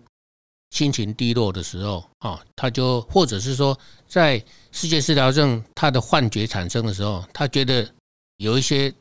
[0.72, 7.90] 心情低落的时候，哦，他就或者是说，在视觉失调症他的幻觉产生的时候，他觉得
[8.36, 8.92] 有一些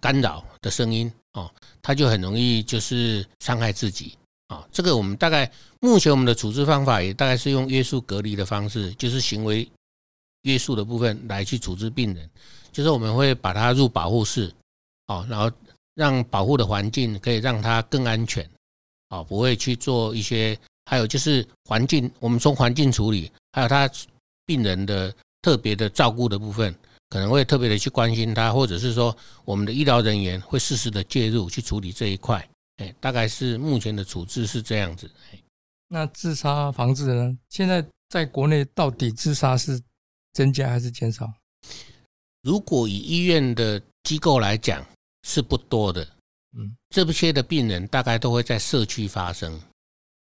[0.00, 1.50] 干扰的声音，哦，
[1.82, 4.16] 他就很容易就是伤害自己
[4.46, 4.64] 啊。
[4.70, 9.68] 这个我们大概目前我们的处置方法也大概是用约束隔离的方式，就是行为
[10.42, 12.28] 约束的部分来去处置病人，
[12.72, 14.52] 就是我们会把他入保护室，
[15.06, 15.50] 哦，然后
[15.94, 18.48] 让保护的环境可以让他更安全，
[19.10, 23.90] 哦，不会去做一些，还有就是环境，我们从环境处理，还有他
[24.46, 26.74] 病人的特别的照顾的部分。
[27.12, 32.48] 可能会特别的去关心他，或者是说我们的医疗人员会适时的介入去处理这一块。
[32.76, 35.10] 哎，大概是目前的处置是这样子。
[35.32, 35.38] 哎，
[35.88, 37.36] 那自杀防治呢？
[37.48, 39.82] 现在在国内到底自杀是
[40.32, 41.32] 增加还是减少？
[42.42, 44.84] 如果以医院的机构来讲
[45.26, 46.06] 是不多的，
[46.56, 49.60] 嗯，这些的病人大概都会在社区发生。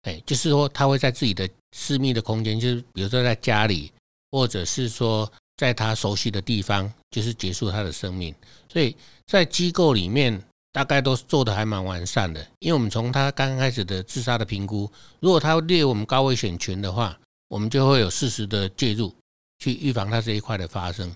[0.03, 3.91] 哎，就是说他会在自己的私密的空间，就是比如说在家里，
[4.31, 5.31] 或者是说。
[5.60, 8.31] 在他熟悉的地方，就是结束他的生命。
[8.71, 10.39] 所以在机构里面，
[10.71, 12.47] 大概都做的还蛮完善的。
[12.60, 14.88] 因为我们从他刚开始的自杀的评估，
[15.19, 19.12] 如果他列我们高危险群的话，我们就会有适时的介入，
[19.59, 21.13] 去预防他这一块的发生。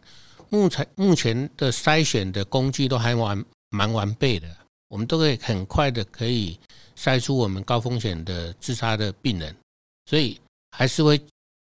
[0.49, 4.55] 目前目前的筛选的工具都还完蛮完备的，
[4.89, 6.59] 我们都可以很快的可以
[6.97, 9.55] 筛出我们高风险的自杀的病人，
[10.05, 10.39] 所以
[10.71, 11.21] 还是会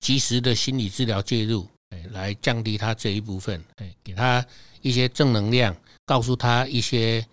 [0.00, 1.68] 及时的心理治疗介入。
[1.90, 4.46] 哎，来降低他这一部分，哎，给他
[4.80, 7.26] 一些正能量，告诉他一些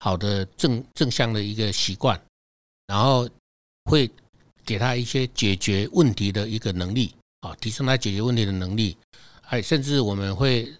[0.00, 2.20] 好的正正向的一个习惯，
[2.88, 3.28] 然后
[3.84, 4.10] 会
[4.64, 8.96] 给他一些解决问题的一个能力，啊，提升他解决问题的能力，
[9.48, 10.72] 哎，甚至我们会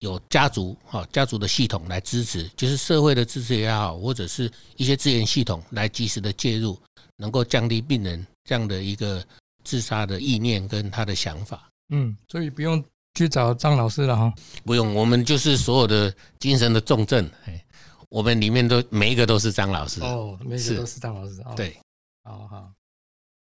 [0.00, 6.78] 有家族，哈，家族的系统来支持，就是社会的支持也好，或者是一些资源系统来及时的介入，
[7.16, 9.24] 能够降低病人这样的一个
[9.64, 11.68] 自杀的意念跟他的想法。
[11.90, 12.82] 嗯，所以不用
[13.14, 14.32] 去找张老师了哈。
[14.64, 17.62] 不用，我们就是所有的精神的重症，哎，
[18.08, 20.00] 我们里面都每一个都是张老师。
[20.00, 21.50] 哦，每一个都是张老师啊。
[21.50, 21.76] 哦，对，
[22.24, 22.72] 好好。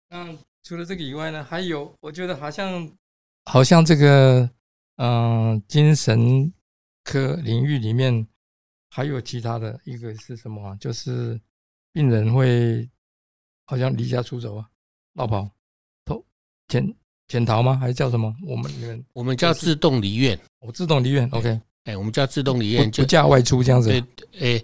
[0.09, 0.33] 那
[0.65, 2.91] 除了这个以外呢，还有我觉得好像
[3.43, 4.49] 好像这个
[4.95, 6.51] 嗯、呃精神
[7.03, 8.25] 科领域里面
[8.89, 10.75] 还有其他的一个是什么啊？
[10.79, 11.39] 就是
[11.93, 12.89] 病人会
[13.67, 14.65] 好像离家出走啊，
[15.13, 15.47] 落跑、
[16.03, 16.25] 偷、
[16.67, 16.91] 潜
[17.27, 17.77] 潜逃吗？
[17.77, 18.35] 还是叫什么？
[18.47, 23.89] 我们你们我们叫自动离院，我自动离院，OK，哎，我们叫自动离院，就不嫁外出这样子。
[23.89, 24.63] 对，哎，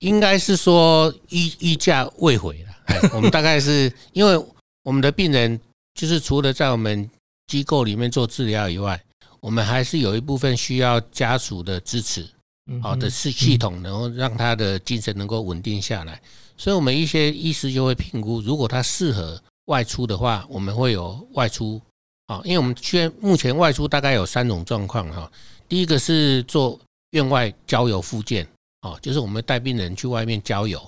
[0.00, 2.70] 应该是说衣衣架未毁了。
[2.88, 4.46] 哎，我们大概是因为
[4.88, 5.60] 我们的病人
[5.92, 7.10] 就是除了在我们
[7.46, 8.98] 机构里面做治疗以外，
[9.38, 12.26] 我们还是有一部分需要家属的支持。
[12.70, 16.18] 嗯好的是系统，能够让他的精神能够稳定下来。
[16.56, 21.78] 所以，我们一些医师就会评估，如果他适合外出的话，我们会有外出
[22.26, 25.30] 啊，因为我们现目前外出大概有三种状况哈。
[25.68, 28.48] 第一个是做院外郊游复健，
[28.80, 30.80] 哦，就是我们带病人去外面郊游，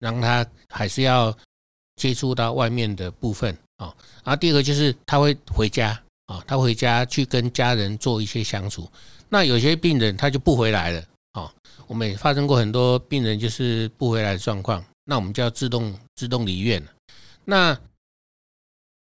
[0.00, 1.36] 让他还是要
[1.96, 3.94] 接触到外面的部分啊。
[4.24, 8.88] 然后第二个就是他会回家啊，他回家去跟家人做一些相处。
[9.28, 11.52] 那有些病人他就不回来了啊，
[11.86, 16.92] 我们也发生过很多病人就是不回来的状况，那我们就要自动自动离院了。
[17.44, 17.78] 那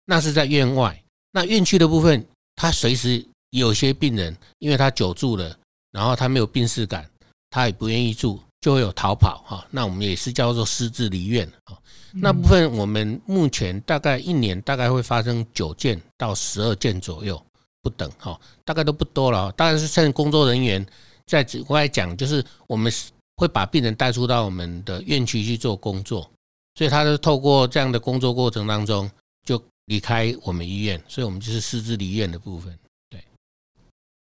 [0.05, 5.57] 那是在院外，那院区的部分，他随时有些病人，因为他久住了，
[5.91, 7.09] 然后他没有病逝感，
[7.49, 9.67] 他也不愿意住，就会有逃跑哈。
[9.71, 11.77] 那我们也是叫做私自离院啊。
[12.13, 17.43] 那部分我们目前大概一年大概会发生九件到十二件左右
[17.81, 19.51] 不等哈，大概都不多了。
[19.53, 20.85] 当然是趁工作人员
[21.25, 22.91] 在国外讲，就是我们
[23.37, 26.29] 会把病人带出到我们的院区去做工作，
[26.75, 29.09] 所以他是透过这样的工作过程当中
[29.43, 29.61] 就。
[29.87, 32.73] 离开我们医院，所以我们就是私自离院的部分。
[33.09, 33.21] 对，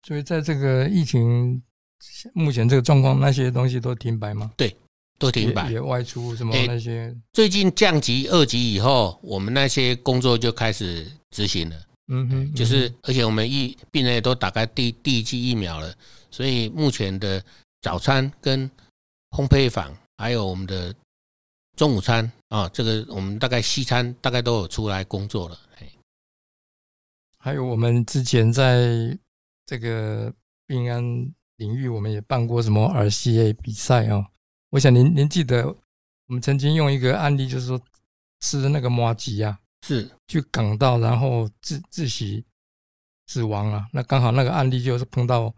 [0.08, 1.62] 所以在这个疫情
[2.32, 4.50] 目前这个状况，那些东西都停摆吗？
[4.56, 4.74] 对，
[5.20, 5.70] 都停摆。
[5.70, 7.16] 也外出什么那些？
[7.32, 11.76] 最近降级二级以后，我们那些工作就开始执行了。
[12.08, 15.94] 嗯哼，就是而且我们疫病人也都打开第第一剂疫苗了，
[16.28, 17.40] 所以目前的
[17.82, 18.68] 早餐跟
[19.30, 20.92] 烘焙坊还有我们的。
[21.76, 25.58] 中午餐啊，这个我们大概西餐大概都有出来工作了。
[27.38, 29.16] 还有我们之前在
[29.64, 30.30] 这个
[30.66, 31.02] 病安
[31.56, 34.26] 领域，我们也办过什么 RCA 比赛啊？
[34.70, 37.80] 我想您您记得，我们曾经用一个案例，就是说
[38.40, 42.44] 吃的那个麻吉啊，是去港到，然后自窒息
[43.26, 43.86] 死亡了。
[43.92, 45.54] 那刚好那个案例就是碰到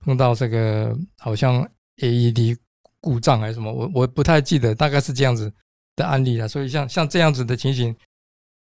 [0.00, 1.66] 碰到这个好像
[1.98, 2.58] AED。
[2.98, 3.72] 故障还是什么？
[3.72, 5.52] 我我不太记得，大概是这样子
[5.94, 6.48] 的案例了。
[6.48, 7.94] 所以像像这样子的情形，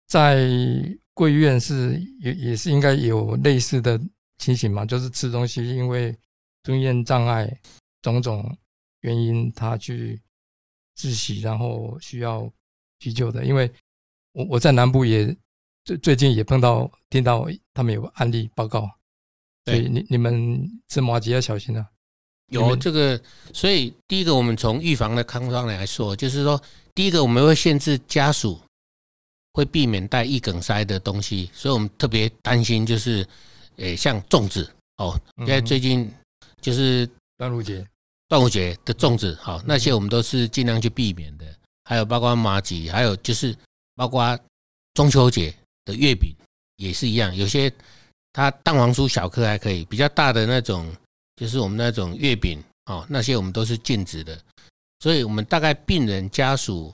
[0.07, 0.47] 在
[1.13, 3.99] 贵院是也也是应该有类似的
[4.37, 4.85] 情形嘛？
[4.85, 6.17] 就是吃东西因为
[6.63, 7.53] 吞咽障碍
[8.01, 8.57] 种种
[9.01, 10.21] 原因，他去
[10.97, 12.51] 窒息，然后需要
[12.99, 13.45] 急救的。
[13.45, 13.71] 因为
[14.33, 15.35] 我我在南部也
[15.85, 18.89] 最最近也碰到听到他们有案例报告，
[19.65, 21.87] 所以你你们吃麻吉要小心啊。
[22.47, 23.21] 有这个，
[23.53, 26.59] 所以第一个，我们从预防的康方来说，就是说，
[26.95, 28.59] 第一个我们会限制家属
[29.53, 33.23] 会避免带易梗塞的东西，所以我们特别担心，就是
[33.75, 36.11] 诶，像粽子哦，因为最近
[36.59, 37.07] 就是
[37.37, 37.87] 端午节，
[38.29, 41.45] 端午节的粽子，好，那些我们都是尽量去避免的。
[41.83, 43.53] 还有包括麻吉，还有就是
[43.95, 44.39] 包括
[44.93, 46.33] 中秋节的月饼
[46.77, 47.69] 也是一样，有些
[48.31, 50.89] 它蛋黄酥小颗还可以，比较大的那种。
[51.35, 54.37] 就是我们那种月饼哦，那些我们都是禁止的，
[54.99, 56.93] 所以我们大概病人家属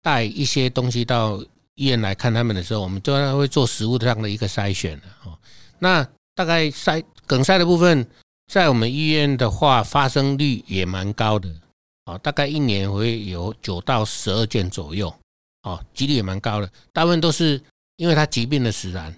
[0.00, 5.38] 带一些东西到医院来看他们的时候，我们都会做食物上的一个筛选哦。
[5.78, 6.02] 那
[6.34, 8.08] 大概筛梗塞的部分，
[8.52, 11.48] 在我们医院的话，发生率也蛮高的
[12.04, 15.08] 哦，大概一年会有九到十二件左右
[15.62, 16.70] 哦，几率也蛮高的。
[16.92, 17.58] 大部分都是
[17.96, 19.10] 因为他疾病的使然，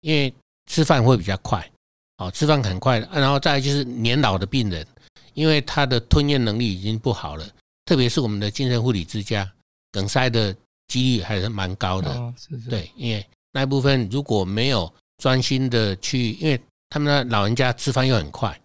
[0.00, 0.32] 因为
[0.70, 1.70] 吃饭会比较快。
[2.16, 4.86] 哦，吃饭很快的，然后再就是年老的病人，
[5.34, 7.46] 因为他的吞咽能力已经不好了，
[7.84, 9.46] 特别是我们的精神护理之家，
[9.92, 12.34] 梗塞的几率还是蛮高的。
[12.70, 13.22] 对，因为
[13.52, 18.58] 那一部分如果没有专心的去，因为他们的老人家吃饭又很快，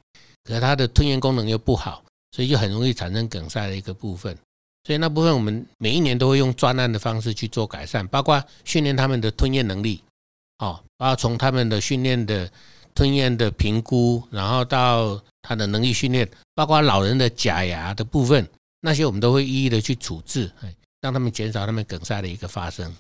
[0.44, 4.38] 可是他的吞咽功能又不好，所以就很容易产生梗塞的一个部分。
[4.84, 10.04] 所以那部分我们每一年都会用专案的方式去做改善，包括训练他们的吞咽能力，
[10.60, 12.52] 哦，包括从他们的训练的。
[12.96, 18.48] 吞咽的评估，然后到他的能力训练，包括老人的假牙的部分，
[18.82, 22.96] 那些我们都会一一的去处置，哎，让他们减少他们梗塞的一个发生。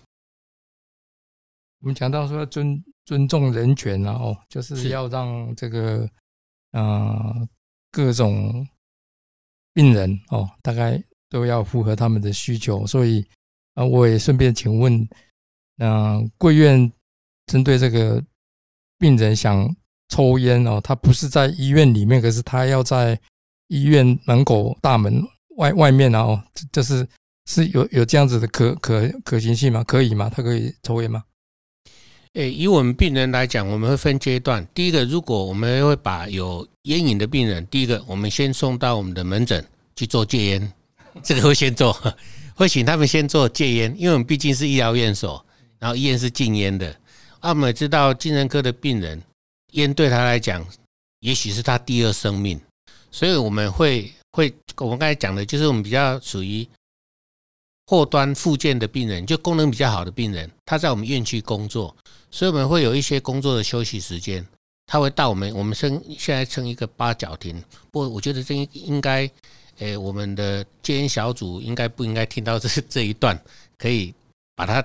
[1.81, 6.09] 我们讲到说尊尊重人权，然后就是要让这个
[6.73, 7.47] 呃
[7.91, 8.67] 各种
[9.73, 12.85] 病人哦，大概都要符合他们的需求。
[12.85, 13.25] 所以
[13.73, 15.07] 啊，我也顺便请问，
[15.77, 16.91] 嗯，贵院
[17.47, 18.23] 针对这个
[18.99, 19.73] 病人想。
[20.09, 23.19] 抽烟哦，他不是在医院里面，可是他要在
[23.69, 25.23] 医院门口大门
[25.55, 26.39] 外外面哦，
[26.71, 27.07] 就是
[27.47, 29.83] 是有有这样子的可可可行性吗？
[29.85, 30.29] 可以吗？
[30.29, 31.23] 他可以抽烟吗？
[32.33, 34.67] 诶，以我们病人来讲，我们会分阶段。
[34.73, 39.63] 第一个，如果我们会把有烟瘾的病人，第一个我们先送到我们的门诊
[39.95, 40.73] 去做戒烟，
[41.21, 41.95] 这个会先做，
[42.55, 45.45] 会请他们先做戒烟，因为我们毕竟是医疗院所，
[45.77, 46.89] 然后医院是禁烟的。
[47.39, 49.21] 啊，我们知道精神科的病人。
[49.73, 50.65] 烟对他来讲，
[51.19, 52.59] 也许是他第二生命，
[53.11, 56.67] 所以我们会会我们刚才讲的，就是我们比较属于
[57.93, 61.95] 后端附件的病人，就功能比较好的病人，他在我们院区工作，
[62.31, 64.43] 所以我们会有一些工作的休息时间，
[64.87, 67.63] 他会到我们我们称现在称一个八角亭。
[67.91, 69.29] 不过我觉得这应应该，
[69.77, 73.39] 诶，我们的戒烟小组应该不应该听到这 这一段，
[73.77, 74.11] 可以
[74.55, 74.83] 把它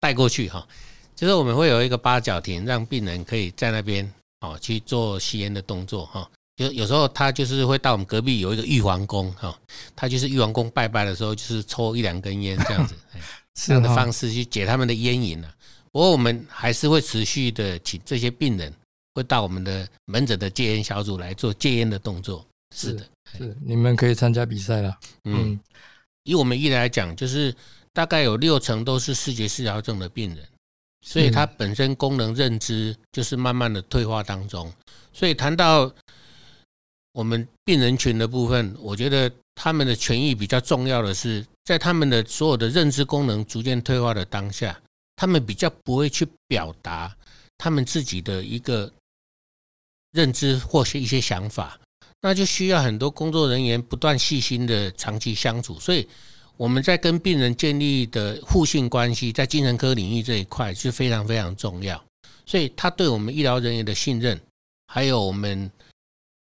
[0.00, 0.66] 带过去哈。
[1.14, 6.28] 就是我们会有一个八角亭，让病人可以在那边哦去做吸烟的动作哈。
[6.58, 9.56] 就有时候他就是会到我们隔壁有一个玉皇宫哈，
[9.94, 12.96] 他就是玉皇宫拜拜的时候，就是抽一两根烟这样子，
[13.54, 15.54] 这样的方式去解他们的烟瘾啊。
[15.92, 18.74] 不过我们还是会持续的请这些病人
[19.14, 22.44] 会到我们的门诊的戒烟小组来做戒烟的动作。
[22.76, 23.06] 是的，
[23.38, 24.98] 是你们可以参加比赛了。
[25.24, 25.58] 嗯，
[26.24, 27.54] 以我们医来讲，就是
[27.92, 30.44] 大概有六成都是视觉失调症的病人，
[31.06, 34.70] 所以他本身功能认知就是慢慢的退化当中。
[35.12, 35.90] 所以谈到
[37.12, 44.80] 我们病人群的部分，我觉得他们的权益比较重要的是，在他们的所有的认知功能逐渐退化的当下，
[45.16, 47.16] 他们比较不会去表达
[47.56, 48.92] 他们自己的一个
[50.12, 51.80] 认知或是一些想法，
[52.20, 55.80] 那就需要很多工作人员不断细心的长期相处。
[55.80, 56.06] 所以
[56.56, 62.00] 我们在跟病人建立的互信关系，在精神科领域这一块是非常非常重要。
[62.46, 64.40] 所以他对我们医疗人员的信任，
[64.86, 65.68] 还有我们。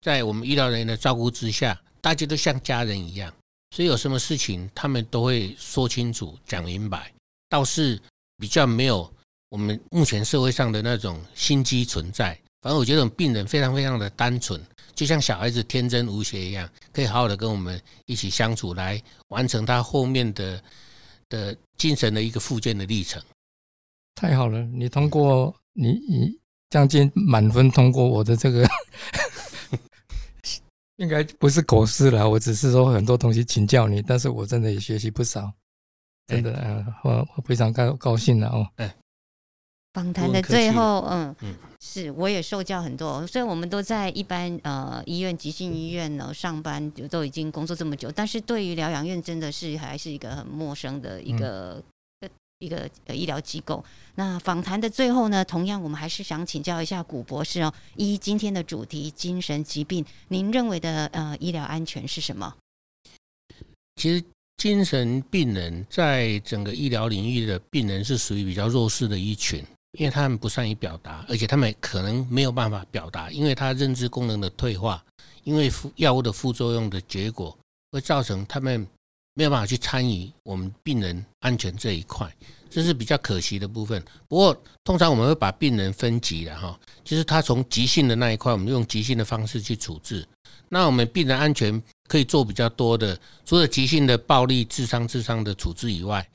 [0.07, 3.29] 在我们医疗人员的照顾之下，大家都像家人一样，
[3.71, 7.11] 所以有什么事情他们都会说清楚、讲明白。
[7.49, 8.01] 倒是
[8.37, 9.13] 比较没有
[9.49, 12.33] 我们目前社会上的那种心机存在。
[12.61, 20.63] 反正我觉得病人非常非常的单纯，就像小孩子天真无邪一样，可以好好的跟我们一起相处，来完成他后面的
[21.27, 23.21] 的精神的一个复健的历程。
[24.15, 26.39] 太好了，你通过你你
[26.69, 28.65] 将近满分通过我的这个。
[30.97, 35.51] 应该不是口试啦，我只是说很多东西请教你，但是我真的也学习不少，
[36.27, 38.67] 真的，嗯，我我非常高高兴了哦。
[38.75, 38.91] 嗯，
[39.93, 51.81] 访谈的最后，嗯嗯，是我也受教很多，虽然我们都在一般呃医院、急性医院呢上班，就都已经工作这么久，但是对于疗养院真的是还是一个很陌生的一个。
[52.59, 53.83] 一个呃医疗机构，
[54.15, 57.71] 那访谈的最后呢，同样我们还是想请教一下古博士哦。
[57.95, 62.55] 一今天的主题精神疾病，您认为的呃医疗安全是什么？
[63.95, 64.23] 其实
[64.57, 75.03] 精神病人在整个医疗领域的病人是属于比较弱势的一群，因为他们不善于表达，而且他们可能没有办法表达，因为他认知功能的退化，
[75.43, 77.55] 因为副药物的副作用的结果，
[77.91, 78.87] 会造成他们。
[79.37, 82.27] 没有办法去参与我们病人安全这一块，
[82.71, 84.03] 这是比较可惜的部分。
[84.27, 90.27] 不过，通常我们会把病人分级的哈，就是他从急性的那一块，我们用急性的方式去处置。
[90.69, 93.15] 那我们病人安全可以做比较多的，
[93.45, 96.27] 除了急性的暴力、致伤、致伤的处置以外，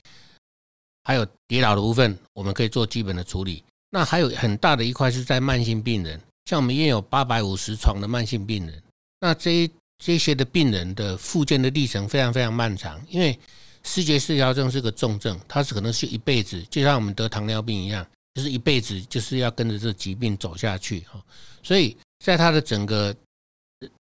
[1.03, 3.65] 还有跌倒的部分，我们可以做基本的处理。
[3.91, 8.81] 那还有很大的一块是在慢性病人，像我们医院有八百五十床的慢性病人，
[9.19, 9.69] 那这一。
[10.05, 13.39] 这些的病人的复健的历程非常非常漫长，因为
[13.85, 21.23] 视觉失调症是个重症，它是可能是一辈子，就像我们得糖尿病一样，就是一辈子就是要跟着这疾病走下去哈。
[21.63, 23.15] 所以在他的整个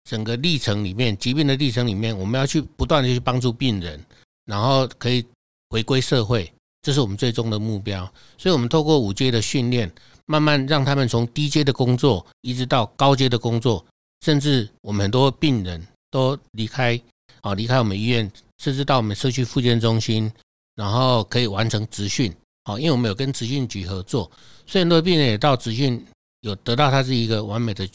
[0.10, 4.02] 整个历程里面，疾病的历程里面，我们要去不断的去帮助病人，
[4.46, 5.26] 然后可以
[5.70, 6.50] 回归社会，
[6.82, 8.10] 这是我们最终的目标。
[8.38, 9.92] 所以，我们透过五阶的训练，
[10.28, 13.86] 慢慢让他们从低阶的工作一直到高阶的工作。
[14.24, 16.98] 甚至我们很多病人都离开，
[17.42, 20.32] 啊，离开我们医院，甚至到我们社区复健中心，
[20.76, 24.32] 然后可以完成职训，好，因为我们有跟职训局合作，
[24.66, 26.02] 所以很多病人也到职训
[26.40, 27.86] 有得到他是一个完美的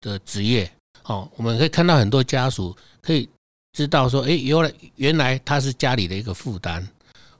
[0.00, 0.72] 的职业，
[1.02, 3.28] 好，我们可以看到很多家属可以
[3.72, 6.88] 知道说，哎，原来原来他是家里的一个负担，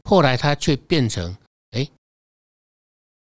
[0.03, 1.37] 后来他却变成，
[1.71, 1.89] 哎，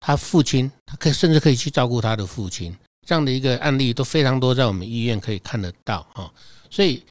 [0.01, 2.77] 他父亲，他可以甚至可以去照顾他的父亲。
[3.05, 6.33] 这样的一个案例都非常多，在我们医院可以看得到哈。
[6.71, 7.03] 所以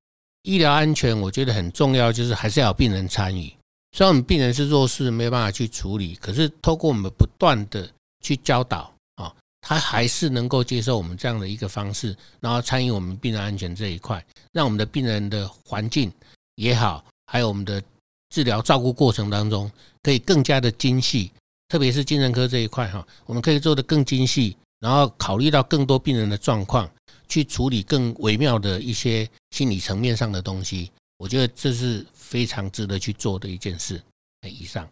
[0.41, 3.53] 医疗安全我觉得很重要，就是还是要有病人参与。
[3.95, 7.87] 虽然我们病人是弱势，没有办法去处理，可是透过我们不断的
[8.21, 9.31] 去教导啊，
[9.61, 16.11] 他还是能够接受我们这样的一个方式，然后参与我们病人安全这一块，让我们的病人的环境
[16.55, 17.81] 也好，还有我们的
[18.29, 19.71] 治疗照顾过程当中，
[20.01, 21.31] 可以更加的精细，
[21.69, 24.57] 特别是精神科这一块哈，我们可以做得更精细。
[24.83, 26.91] 然后考虑到更多病人的状况，
[27.29, 34.03] 去处理更微妙的一些心理层面上的东西，我觉得这是非常值得去做的一件事。
[34.41, 34.85] 以上。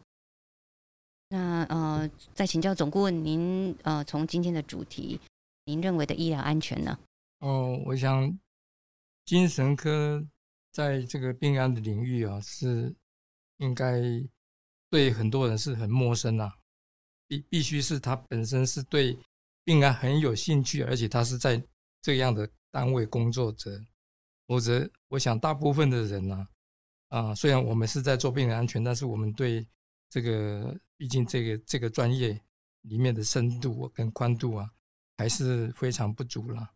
[1.27, 5.19] 那呃，再请教总顾问，您呃，从今天的主题，
[5.65, 6.97] 您认为的医疗安全呢？
[7.39, 8.39] 哦，我想
[9.25, 10.25] 精神科
[10.71, 12.95] 在这个病案的领域啊，是
[13.57, 14.01] 应该
[14.89, 16.55] 对很多人是很陌生啊。
[17.27, 19.17] 必必须是他本身是对
[19.71, 21.63] 病案很有兴趣，而且他是在
[22.01, 23.81] 这样的单位工作者，
[24.45, 26.45] 否则我想大部分的人呢，
[27.07, 29.65] 啊，虽然我们是在做病人安全，但是我们对
[30.09, 32.37] 这个毕竟这个这个专业
[32.81, 34.69] 里面的深度跟宽度啊，
[35.15, 36.69] 还是非常不足了。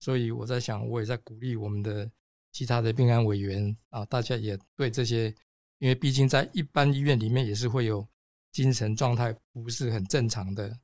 [0.00, 2.10] 所以我在想，我也在鼓励我们的
[2.52, 5.34] 其他的病安委员啊，大家也对这些，
[5.78, 8.06] 因为毕竟在一般医院里面也是会有。
[8.52, 10.78] 精神状态不是很正常的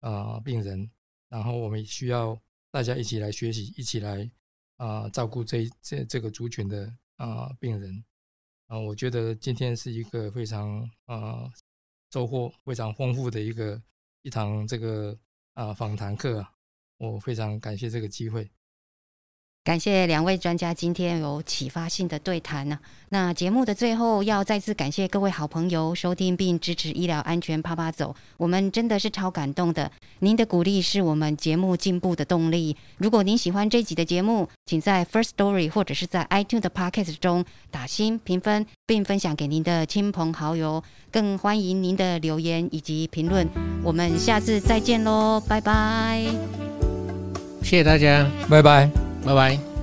[0.00, 0.90] 啊病人，
[1.34, 4.30] 然后我们需要大家一起来学习，一起来
[4.76, 8.04] 啊照顾这这这个族群的啊病人
[8.68, 11.52] 啊，我觉得今天是一个非常啊
[12.12, 13.82] 收获非常丰富的一个
[14.22, 15.18] 一堂这个
[15.54, 16.52] 啊访谈课啊，
[16.98, 18.48] 我非常感谢这个机会。
[19.64, 22.78] 感谢两位专家今天有启发性的对谈呢。
[23.08, 29.90] 那节目的最后要再次感谢各位好朋友收听并支持医疗安全啪啪走，我们真的是超感动的。
[30.18, 32.76] 您的鼓励是我们节目进步的动力。
[32.98, 40.84] 如果您喜欢这集的节目，请在 First Story 或者是在 iTunes 的 Podcast 中打新评分，并分享给您的亲朋好友。
[41.10, 43.48] 更欢迎您的留言以及评论。
[43.82, 46.26] 我们下次再见喽，拜拜！
[47.64, 48.88] 谢谢大家，拜拜。
[49.24, 49.73] 拜拜。